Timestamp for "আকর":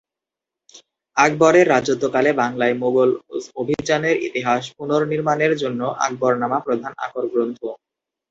7.05-7.23